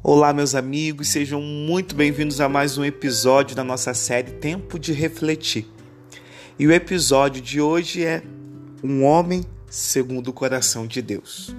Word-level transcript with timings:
Olá, 0.00 0.32
meus 0.32 0.54
amigos, 0.54 1.08
sejam 1.08 1.42
muito 1.42 1.92
bem-vindos 1.92 2.40
a 2.40 2.48
mais 2.48 2.78
um 2.78 2.84
episódio 2.84 3.56
da 3.56 3.64
nossa 3.64 3.92
série 3.92 4.30
Tempo 4.30 4.78
de 4.78 4.92
Refletir. 4.92 5.66
E 6.56 6.68
o 6.68 6.72
episódio 6.72 7.42
de 7.42 7.60
hoje 7.60 8.04
é 8.04 8.22
Um 8.82 9.02
Homem 9.02 9.44
Segundo 9.68 10.28
o 10.28 10.32
Coração 10.32 10.86
de 10.86 11.02
Deus. 11.02 11.52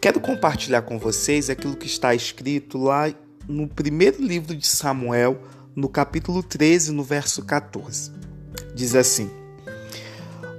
Quero 0.00 0.20
compartilhar 0.20 0.82
com 0.82 0.98
vocês 0.98 1.50
aquilo 1.50 1.76
que 1.76 1.86
está 1.86 2.14
escrito 2.14 2.78
lá 2.78 3.12
no 3.46 3.68
primeiro 3.68 4.24
livro 4.24 4.56
de 4.56 4.66
Samuel, 4.66 5.38
no 5.76 5.90
capítulo 5.90 6.42
13, 6.42 6.92
no 6.92 7.04
verso 7.04 7.44
14. 7.44 8.10
Diz 8.74 8.94
assim: 8.94 9.30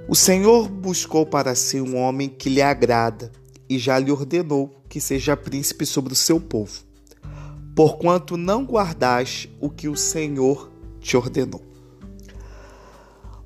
O 0.08 0.14
Senhor 0.14 0.68
buscou 0.68 1.26
para 1.26 1.56
si 1.56 1.80
um 1.80 1.96
homem 1.96 2.28
que 2.28 2.48
lhe 2.48 2.62
agrada 2.62 3.32
e 3.68 3.78
já 3.78 3.98
lhe 3.98 4.10
ordenou 4.10 4.82
que 4.88 5.00
seja 5.00 5.36
príncipe 5.36 5.86
sobre 5.86 6.12
o 6.12 6.16
seu 6.16 6.40
povo, 6.40 6.82
porquanto 7.74 8.36
não 8.36 8.64
guardaste 8.64 9.54
o 9.60 9.70
que 9.70 9.88
o 9.88 9.96
Senhor 9.96 10.70
te 11.00 11.16
ordenou. 11.16 11.62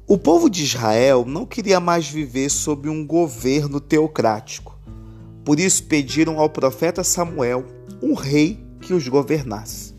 O 0.07 0.17
povo 0.17 0.49
de 0.49 0.63
Israel 0.63 1.25
não 1.27 1.45
queria 1.45 1.79
mais 1.79 2.09
viver 2.09 2.49
sob 2.49 2.89
um 2.89 3.07
governo 3.07 3.79
teocrático. 3.79 4.79
Por 5.45 5.61
isso 5.61 5.85
pediram 5.85 6.39
ao 6.39 6.49
profeta 6.49 7.05
Samuel 7.05 7.65
um 8.03 8.15
rei 8.15 8.59
que 8.81 8.95
os 8.95 9.07
governasse. 9.07 9.95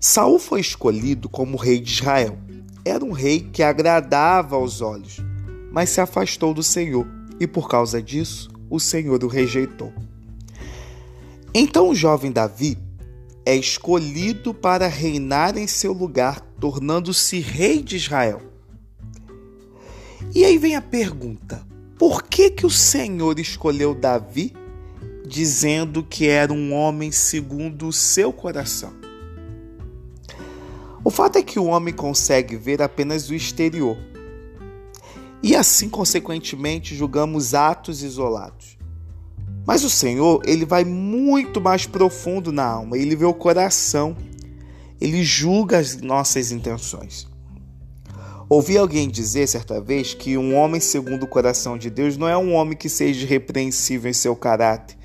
Saul 0.00 0.38
foi 0.38 0.60
escolhido 0.60 1.28
como 1.28 1.56
rei 1.56 1.80
de 1.80 1.92
Israel. 1.92 2.38
Era 2.84 3.04
um 3.04 3.12
rei 3.12 3.40
que 3.52 3.62
agradava 3.62 4.56
aos 4.56 4.80
olhos, 4.80 5.18
mas 5.72 5.90
se 5.90 6.00
afastou 6.00 6.54
do 6.54 6.62
Senhor, 6.62 7.06
e 7.38 7.46
por 7.46 7.68
causa 7.68 8.02
disso 8.02 8.48
o 8.70 8.78
Senhor 8.78 9.22
o 9.24 9.28
rejeitou. 9.28 9.92
Então 11.54 11.88
o 11.88 11.94
jovem 11.94 12.30
Davi 12.30 12.78
é 13.44 13.56
escolhido 13.56 14.52
para 14.52 14.86
reinar 14.86 15.56
em 15.56 15.66
seu 15.66 15.92
lugar, 15.92 16.40
tornando-se 16.60 17.40
rei 17.40 17.82
de 17.82 17.96
Israel. 17.96 18.42
E 20.34 20.44
aí 20.44 20.58
vem 20.58 20.76
a 20.76 20.82
pergunta: 20.82 21.66
por 21.98 22.24
que 22.24 22.50
que 22.50 22.66
o 22.66 22.70
Senhor 22.70 23.38
escolheu 23.38 23.94
Davi, 23.94 24.54
dizendo 25.26 26.02
que 26.02 26.28
era 26.28 26.52
um 26.52 26.72
homem 26.74 27.10
segundo 27.10 27.88
o 27.88 27.92
seu 27.92 28.32
coração? 28.32 28.92
O 31.02 31.10
fato 31.10 31.38
é 31.38 31.42
que 31.42 31.58
o 31.58 31.64
homem 31.64 31.94
consegue 31.94 32.56
ver 32.56 32.82
apenas 32.82 33.30
o 33.30 33.34
exterior, 33.34 33.96
e 35.42 35.54
assim, 35.54 35.88
consequentemente, 35.88 36.94
julgamos 36.94 37.54
atos 37.54 38.02
isolados. 38.02 38.76
Mas 39.66 39.84
o 39.84 39.90
Senhor, 39.90 40.42
ele 40.46 40.64
vai 40.64 40.84
muito 40.84 41.60
mais 41.60 41.86
profundo 41.86 42.50
na 42.50 42.64
alma, 42.64 42.96
ele 42.96 43.14
vê 43.14 43.24
o 43.24 43.34
coração, 43.34 44.16
ele 45.00 45.22
julga 45.22 45.78
as 45.78 46.00
nossas 46.00 46.50
intenções. 46.50 47.28
Ouvi 48.48 48.78
alguém 48.78 49.10
dizer 49.10 49.46
certa 49.46 49.78
vez 49.78 50.14
que 50.14 50.38
um 50.38 50.56
homem 50.56 50.80
segundo 50.80 51.24
o 51.24 51.28
coração 51.28 51.76
de 51.76 51.90
Deus 51.90 52.16
não 52.16 52.26
é 52.26 52.36
um 52.36 52.54
homem 52.54 52.74
que 52.74 52.88
seja 52.88 53.26
repreensível 53.26 54.10
em 54.10 54.14
seu 54.14 54.34
caráter, 54.34 54.96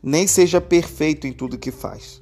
nem 0.00 0.26
seja 0.28 0.60
perfeito 0.60 1.26
em 1.26 1.32
tudo 1.32 1.58
que 1.58 1.72
faz. 1.72 2.20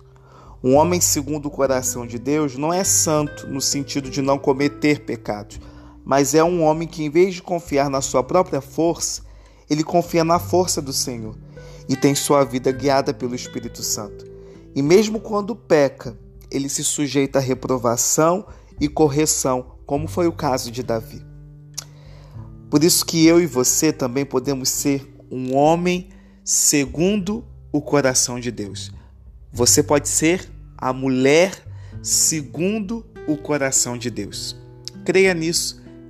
Um 0.62 0.76
homem 0.76 1.02
segundo 1.02 1.46
o 1.46 1.50
coração 1.50 2.06
de 2.06 2.18
Deus 2.18 2.56
não 2.56 2.72
é 2.72 2.82
santo 2.82 3.46
no 3.46 3.60
sentido 3.60 4.08
de 4.08 4.22
não 4.22 4.38
cometer 4.38 5.00
pecados, 5.00 5.60
mas 6.04 6.34
é 6.34 6.44
um 6.44 6.62
homem 6.62 6.86
que, 6.86 7.02
em 7.02 7.10
vez 7.10 7.34
de 7.34 7.42
confiar 7.42 7.88
na 7.88 8.00
sua 8.00 8.22
própria 8.22 8.60
força, 8.60 9.22
ele 9.70 9.82
confia 9.82 10.22
na 10.22 10.38
força 10.38 10.82
do 10.82 10.92
Senhor 10.92 11.36
e 11.88 11.96
tem 11.96 12.14
sua 12.14 12.44
vida 12.44 12.70
guiada 12.70 13.14
pelo 13.14 13.34
Espírito 13.34 13.82
Santo. 13.82 14.26
E 14.74 14.82
mesmo 14.82 15.20
quando 15.20 15.56
peca, 15.56 16.18
ele 16.50 16.68
se 16.68 16.84
sujeita 16.84 17.38
à 17.38 17.42
reprovação 17.42 18.46
e 18.80 18.88
correção, 18.88 19.76
como 19.86 20.06
foi 20.06 20.26
o 20.26 20.32
caso 20.32 20.70
de 20.70 20.82
Davi. 20.82 21.24
Por 22.68 22.82
isso 22.82 23.04
que 23.06 23.24
eu 23.24 23.40
e 23.40 23.46
você 23.46 23.92
também 23.92 24.24
podemos 24.24 24.68
ser 24.68 25.14
um 25.30 25.54
homem 25.54 26.10
segundo 26.44 27.44
o 27.72 27.80
coração 27.80 28.38
de 28.38 28.50
Deus. 28.50 28.92
Você 29.52 29.82
pode 29.82 30.08
ser 30.08 30.50
a 30.76 30.92
mulher 30.92 31.52
segundo 32.02 33.06
o 33.26 33.36
coração 33.36 33.96
de 33.96 34.10
Deus. 34.10 34.56
Creia 35.04 35.32
nisso 35.32 35.83